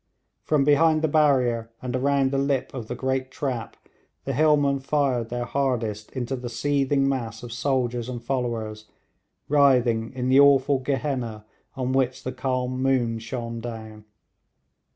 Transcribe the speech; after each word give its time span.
From 0.41 0.63
behind 0.63 1.03
the 1.03 1.07
barrier, 1.07 1.69
and 1.79 1.95
around 1.95 2.31
the 2.31 2.39
lip 2.39 2.73
of 2.73 2.87
the 2.87 2.95
great 2.95 3.29
trap, 3.29 3.77
the 4.25 4.33
hillmen 4.33 4.79
fired 4.79 5.29
their 5.29 5.45
hardest 5.45 6.11
into 6.13 6.35
the 6.35 6.49
seething 6.49 7.07
mass 7.07 7.43
of 7.43 7.53
soldiers 7.53 8.09
and 8.09 8.19
followers 8.19 8.89
writhing 9.47 10.11
in 10.13 10.27
the 10.27 10.39
awful 10.39 10.79
Gehenna 10.79 11.45
on 11.75 11.93
which 11.93 12.23
the 12.23 12.31
calm 12.31 12.81
moon 12.81 13.19
shone 13.19 13.59
down. 13.61 14.05